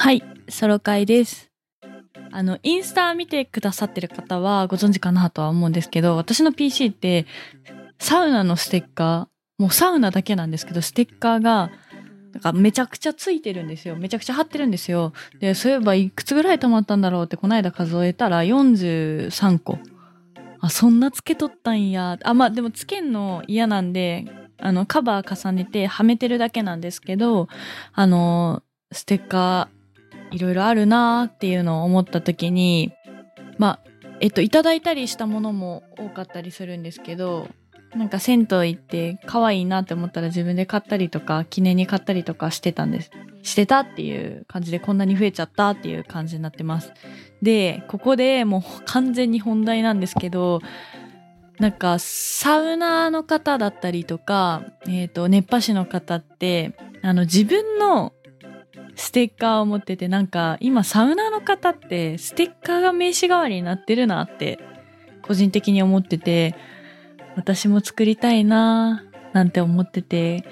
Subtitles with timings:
[0.00, 1.50] はい、ソロ会です。
[2.30, 7.26] あの、インスタ見てくださってる方はご存知かなとは思うんですけど、私の PC って
[7.98, 11.72] サウナのステッカー、もうサウナだけなんですけど、ステッカーが
[12.32, 13.96] なんかめちゃくちゃついてるんですよ。
[13.96, 15.12] めちゃくちゃ貼ってるんですよ。
[15.40, 19.80] で、そういえばいくつぐらい溜まったんだろうってこの間数えたら43個。
[20.60, 22.18] あ、そんなつけとったんや。
[22.22, 24.26] あ、まあでもつけんの嫌なんで、
[24.58, 27.48] あの、カバー重ねてはめてるだけなんですけど、
[27.94, 28.62] あの、
[28.92, 29.77] ステッカー
[30.30, 32.92] いろいろあるなーっていうのを思った時に、
[33.58, 37.48] まあ、えっと、いただいたりしたものも多かったりするんですけど、
[37.94, 43.10] なんか銭湯行って可愛いなって思ったら自分で買ったりとか、記念に買ったりとかしてたんです。
[43.42, 46.92] してたっていう感じでこんなに増えちゃったっていう感じになってます。
[47.40, 50.60] で、ここでもう完全に本題なんですけど、
[51.58, 58.12] なんかサウナーの方だったりとか、えっ、と、熱波師の方って、あの自分の
[58.98, 64.58] ステッカーを持ってて、なんか今サウナの方ってステッカーが名刺代わりになってるなって
[65.22, 66.56] 個人的に思ってて、
[67.36, 70.44] 私も作りたいなぁなんて思ってて、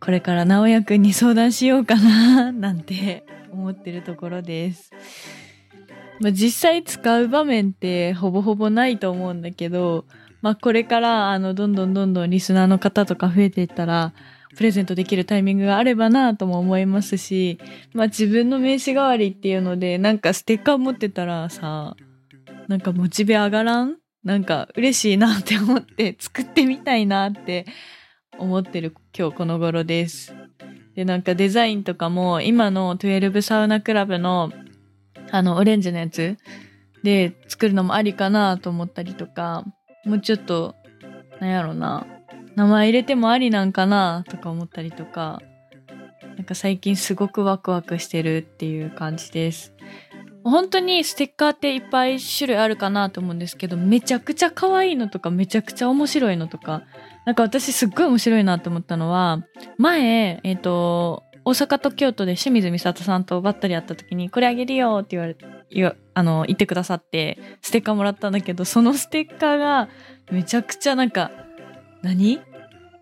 [0.00, 4.90] これから直也くんに相談しようかな なんて思ってるところです。
[6.18, 10.06] まあ、実際使う場面ってほぼほぼないと思うんだけど、
[10.40, 14.14] まあ、これからあのどんどんどんどんリスナーの方とか増えていったら、
[14.56, 17.58] プレゼントできるタイミングがあればなとも思いますし、
[17.94, 21.96] まあ自分の名刺代わりっていうので、なんかステッカー持ってたらさ、
[22.68, 23.96] なんかモチベ上がらん？
[24.24, 27.66] なんか嬉しいなって思って作ってみたいなって
[28.38, 30.34] 思ってる今日この頃です。
[30.94, 34.52] で、なんかデザインとかも今の12サウナクラブの
[35.30, 36.36] あのオレンジのやつ
[37.02, 39.64] で作るのもありかなと思ったりとか、
[40.04, 40.74] もうちょっと、
[41.40, 42.06] なんやろな、
[42.56, 45.40] 名前入れてもありなんかなとか思ったりとか、
[46.36, 49.74] なんか最近すごくワクワクしてるっていう感じです。
[50.44, 56.82] 本当にステッカーっていっぱい種類あるかなと思うんですけど、めちゃくちゃ可愛いのとかめちゃくちゃ面白いのとか、
[57.26, 59.44] なんか私すっごい面白いなと思ったのは、
[59.78, 65.36] 前、えっ、と、大阪と京都で清水美里さんとばったり会った時に、これあげるよって言われ、
[65.70, 69.88] 言あの、言ってくださって、ステッカーもらったんだけど、そのステッカーが
[70.30, 71.30] めちゃくちゃなんか、
[72.02, 72.40] 何？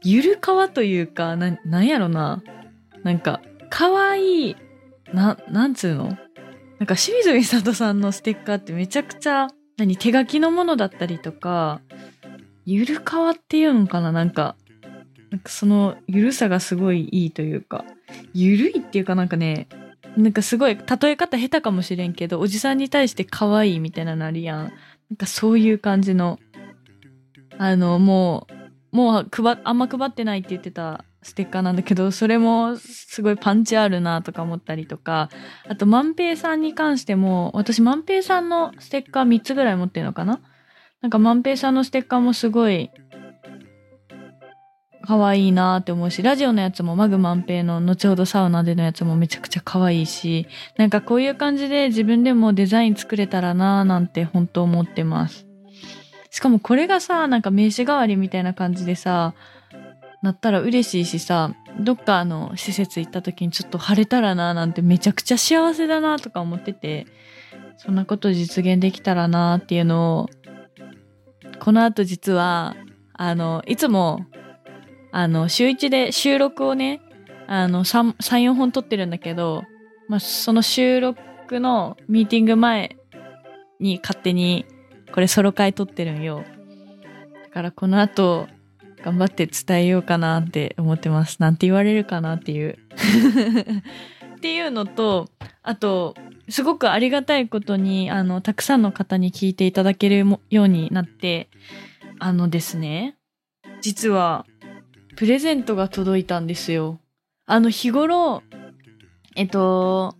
[0.03, 2.43] ゆるかわというか、な、なんやろな。
[3.03, 4.57] なんか、かわいい、
[5.13, 6.05] な、なんつうの？
[6.79, 11.81] なんか清水美里さんのステッカーってめちゃくちゃ、何手書きのものだったりとか、
[12.65, 14.13] ゆるかわっていうのかな？
[14.13, 14.57] なんか、
[15.31, 17.85] なんかそのゆるさがすごいいいというか、
[18.35, 19.69] ゆるいっていうかなんかね、
[20.17, 24.59] なんかすごい例え方下手かもしれんけど、おじさんに対して可愛いみたいなのあるやん。
[24.59, 26.39] なんかそういう感じの、
[27.59, 28.53] あの、もう、
[28.93, 35.29] もう配、あんま配ってないって言ってたステッカーなんだけど、それもすごいパンチあるなとか思ったりとか、
[35.69, 40.41] あと、万平さんに関しても、私万平さんのステッカー3つぐらい持ってるのかな？
[41.03, 42.91] なんか万平さんのステッカーもすごい
[45.03, 50.47] 可愛いなって思うし、ラジオのやつもマグ万平の後ほどサウナでのやつもめちゃくちゃ可愛いし、
[50.77, 55.47] なんかこういう感じで自分でもデザイン作れたらなーなんて本当思ってます。
[56.31, 59.35] しかもこれがさ、なんか名刺代わりみたいな感じでさ、
[60.23, 67.07] なったら嬉しいしさ、どっかの施設行った時にちょっと晴れたらななんてめちゃくちゃ幸せだなとか思ってて、
[67.77, 70.29] そんなこと実現できたらなっていうのを、
[71.59, 72.77] この後実は、
[73.15, 74.27] あの、いつも、
[75.13, 77.01] あの、週一で収録をね、
[77.49, 79.65] あの、3、3 4本撮ってるんだけど、
[80.09, 82.97] まあ、その収録のミーティング前
[83.81, 84.67] に勝手に
[85.13, 86.45] これソロ回撮ってるんよ。
[87.45, 88.49] だからこの後、
[89.03, 91.39] 頑張って伝えようかなって思ってます。
[91.41, 92.79] なんて言われるかなっていう。
[94.37, 95.29] っていうのと、
[95.63, 96.15] あと、
[96.49, 101.49] すごくありがたいことに、あの、たくさんの方に聞いていただけるようになって、
[102.19, 103.17] あのですね、
[103.81, 104.47] 実は、
[105.17, 107.01] プレゼントが届いたんですよ。
[107.47, 108.43] あの、日頃、
[109.37, 110.17] えっと、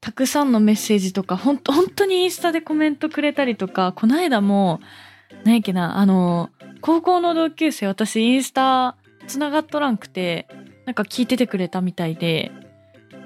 [0.00, 4.80] たくさんのメッセージとか、ほん、本当にインスタでコメントくれたりとか、この間も、
[5.44, 6.50] なんやっけな、あの、
[6.80, 8.96] 高校の同級生、私インスタ
[9.26, 10.48] 繋がっとらんくて、
[10.86, 12.52] なんか聞いててくれたみたいで、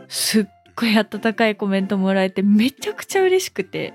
[0.08, 3.94] すっごい温かいコメントもらえて、めちゃくちゃ嬉しくて、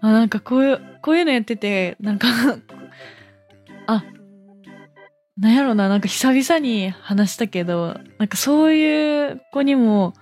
[0.00, 2.28] あ、なんかこういう、こういうのやってて、なんか
[3.86, 4.04] あ、
[5.38, 10.14] なんやろな、なんか久々に話したけど、なんかそういう子にも、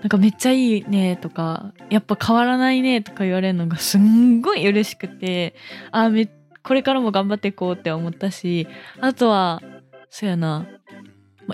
[0.00, 5.54] なんかめっちゃいいねとか、やっぱ変わらないねとか言われるのがすんごい嬉しくて、
[5.90, 6.28] あ、め、
[6.62, 8.66] これからも頑張っていこうって思ったし、
[9.00, 9.62] あとは、
[10.08, 10.66] そうやな、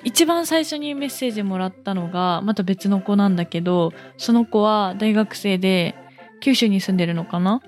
[0.04, 5.94] 一番最初にメッセージもらったのが、また別の子なんだけど、その子は大学生で、
[6.40, 7.62] 九州に住んでるのかな？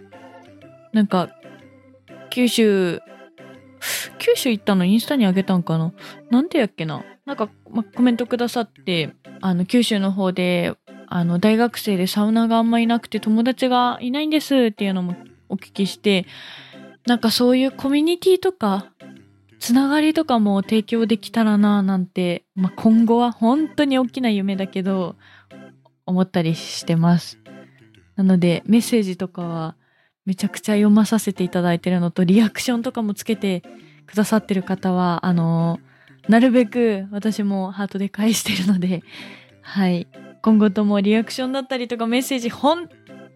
[0.92, 1.30] なんか、
[2.30, 3.00] 九州、
[4.28, 5.92] 九州行ったのインスタにあげたんかな？
[6.30, 7.02] なんてやっけな？
[7.24, 10.74] なんか、ま、コメントくださって、あの、九州の方で、
[11.06, 15.16] あの、大学生でサウナがあんまいなくて友達がいないんですっていうのも
[15.48, 16.26] お聞きして、
[17.06, 18.92] なんかそういうコミュニティとか、
[19.58, 25.16] つながりとかも提供できたらななんて、ま、今後は本当に大きな夢だけど、
[26.04, 27.38] 思ったりしてます。
[28.16, 29.76] なので、メッセージとかは
[30.26, 33.62] めちゃくちゃ読まさせていただいてるのと、リアクションとかもつけて
[34.08, 35.78] くださってる方は、あの、
[36.28, 39.02] なるべく私もハートで返してるので、
[39.62, 40.08] はい。
[40.42, 42.88] 今後ともリアクションだったりとかメッセージ本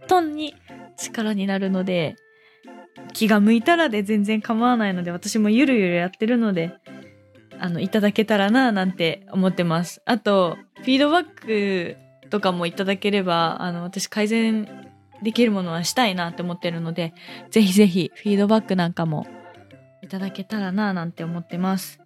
[0.09, 0.55] 当に
[0.97, 2.17] 力になるので、
[3.13, 6.75] 気が向いたらで全然構わないので、私もゆるゆるやってるので、
[7.59, 10.01] あの、いただけたらな、なんて思ってます。
[10.07, 11.97] あと、フィードバック
[12.31, 14.67] とかもいただければ、あの、私改善
[15.23, 17.15] できるものはしたいなって思ってるので、
[17.51, 19.27] ぜひぜひフィードバックなんかも
[20.03, 22.01] いただけたらな、なんて思ってます。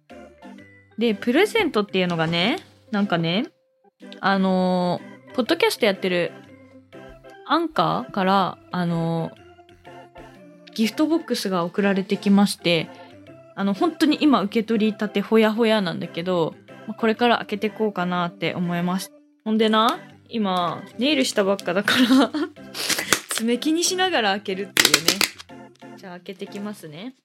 [0.97, 2.59] で、プレゼントっていうのがね、
[2.91, 3.47] なんかね、
[4.19, 5.01] あの
[5.33, 6.31] ポッドキャストやってる
[7.47, 9.31] アンカーから、あの
[10.73, 12.87] ギフトボックスが送られてきまして、
[13.55, 16.53] あの、本当に今受け取りたてほやほやなんだけど、
[16.97, 19.11] これから開けてこうかなって思います。
[19.43, 22.29] ほんでな、今、ネイルしたばっかだから
[23.29, 25.97] 爪気にしながら開けるっていうね。
[25.97, 27.15] じゃあ開けてきますね。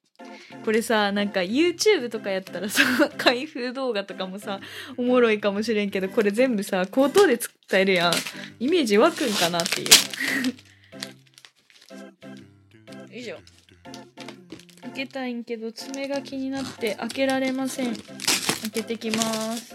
[0.64, 2.82] これさ、なんか YouTube とかやったらさ、
[3.18, 4.60] 開封動画とかもさ、
[4.96, 8.12] おもろいかもしれんけど、これ全部さ、口頭で作ったえるやん。
[8.60, 9.88] イメージ湧くんかなっていう。
[13.12, 13.36] よいしょ
[14.82, 17.94] 開けたいんけど爪が気になって開けられません。
[17.94, 19.22] 開けてきま
[19.56, 19.74] す。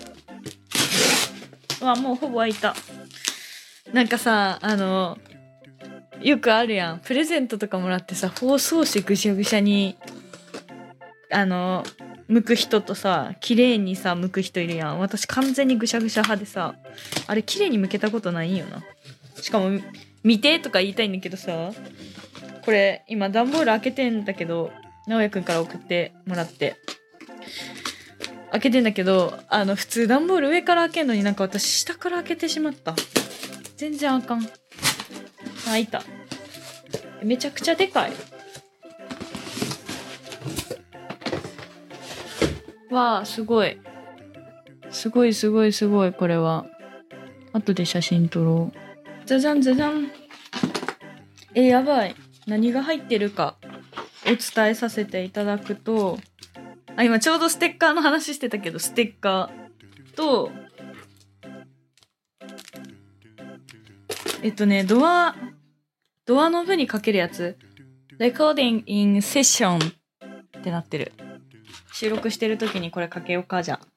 [1.83, 2.75] わもうほぼ開いた。
[3.93, 5.17] なんかさあの
[6.21, 6.99] よくあるやん。
[6.99, 9.97] プレゼントとかもらってさ包装紙ぐしゃぐしゃに
[11.29, 11.83] あの
[12.29, 14.99] 剥く人とさ綺麗にさ剥く人いるやん。
[14.99, 16.75] 私完全にぐしゃぐしゃ派でさ
[17.27, 18.83] あれ綺麗に剥けたことないんよな。
[19.41, 19.79] しかも
[20.23, 21.71] 見てとか言いたいんだけどさ
[22.63, 24.71] これ今段ボール開けてんだけど
[25.07, 26.77] 直哉くんから送ってもらって。
[28.49, 32.95] 開けてんだけどあの普通段ボール上から開けんのになんか私下から開けてしまった。
[33.75, 34.49] 全然あかん。
[35.65, 36.01] 開いた。
[37.21, 38.13] めちゃくちゃでかい。
[42.97, 43.79] わあすごい。
[44.89, 46.65] すごいすごいすごいこれは。
[47.53, 49.27] 後で写真撮ろう。
[49.27, 50.11] じゃじゃんじゃじゃん
[51.53, 52.15] えやばい。
[52.47, 53.57] 何が入ってるか
[54.25, 56.17] お伝えさせていただくと、
[56.95, 60.51] あ、今ちょうどステッカーの話してたけど、ステッカーと、
[64.41, 65.35] えっとね、ドア、
[66.25, 67.57] ドアノブにかけるやつ。
[68.19, 71.11] Recording in Session ってなってる。
[71.93, 73.87] 収録してる時にこれかけようか、じゃあ。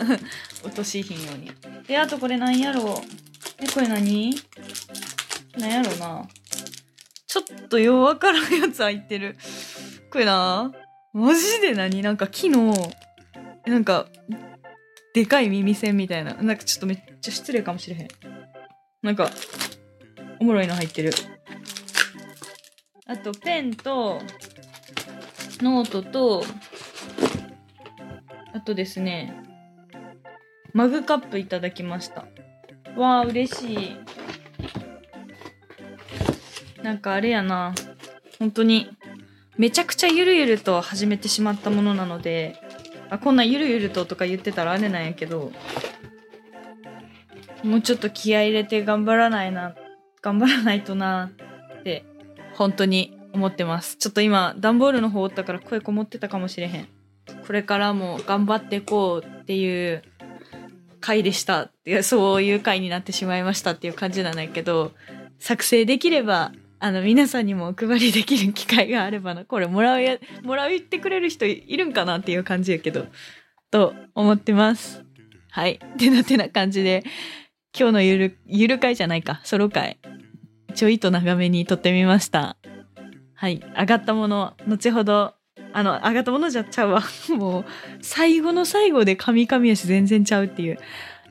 [0.64, 1.52] 落としひんように。
[1.86, 2.96] で、あとこれなんやろう。
[3.58, 4.34] え、これ何？
[5.58, 6.28] なんやろうな。
[7.26, 9.36] ちょっとようわからんやつ入ってる。
[10.10, 10.72] これな、
[11.12, 12.02] マジで何？
[12.02, 12.74] なんか木の、
[13.66, 14.06] なんか、
[15.14, 16.34] でかい耳栓みたいな。
[16.34, 18.08] なんかちょっとめっちゃ失礼かもしれへん。
[19.02, 19.30] なんか、
[20.40, 21.12] おもろいの入ってる。
[23.06, 24.20] あと、ペンと、
[25.60, 26.44] ノートと、
[28.54, 29.34] あとですね、
[30.72, 32.24] マグカップいただきました。
[32.96, 33.96] わあ、嬉しい。
[36.84, 37.74] なんかあれやな
[38.38, 38.90] 本当に
[39.56, 42.60] めちゃくちゃゆるゆると始めてしまったものなので
[43.08, 45.50] あこんなゆるゆるととか言ってたらあれなんやけど
[47.62, 49.74] もうちょっと気合入れて頑張らないな
[50.20, 51.30] 頑張らないとな
[51.80, 52.04] って
[52.54, 56.88] 本当に思ってますちょっと今段ボールの方おったから声こもってたかもしれへん
[57.46, 60.02] これからも頑張っていこうっていう
[61.00, 64.92] 回でしたっていうそういう回になってしまいましたっていう感じなんだけど
[65.38, 66.52] 作成できれば
[66.84, 69.46] あの、皆さんにもお配りできる機会があればな。
[69.46, 73.06] これ、もらうや、もらう言ってくれる人いるんかなっていう感じやけど、
[73.70, 75.02] と思ってます。
[75.48, 75.78] はい。
[75.96, 77.02] てなてな感じで、
[77.74, 79.98] 今日のゆる、ゆる会じゃないか、ソロ会、
[80.74, 82.58] ちょいと長めに撮ってみました。
[83.34, 83.62] はい。
[83.78, 85.32] 上がったもの、後ほど、
[85.72, 87.02] あの、上がったものじゃちゃうわ。
[87.36, 87.64] もう、
[88.00, 90.78] 最後の最後で神々やし全然ちゃうっていう。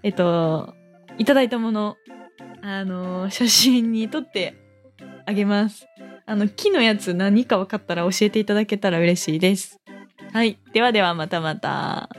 [0.03, 0.74] えっと、
[1.18, 1.98] いただいたもの、
[2.62, 4.56] あの、写真に撮って
[5.25, 5.88] あげます。
[6.25, 9.80] あの、木のやつ何か分かったら教えていただけたら嬉しいです。
[10.32, 10.58] はい。
[10.74, 12.10] ではではまたまた。